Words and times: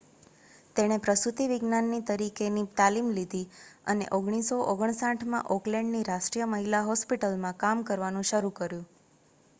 તેણે 0.75 0.95
પ્રસૂતિવિજ્ઞાની 0.99 1.99
તરીકેની 2.07 2.63
તાલીમ 2.79 3.11
લીધી 3.11 3.43
અને 3.87 4.09
1959માં 4.13 5.47
ઑકલેન્ડની 5.57 6.03
રાષ્ટ્રીય 6.11 6.51
મહિલા 6.51 6.83
હોસ્પિટલમાં 6.85 7.61
કામ 7.61 7.87
કરવાનું 7.87 8.31
શરૂ 8.33 8.55
કર્યું 8.57 8.85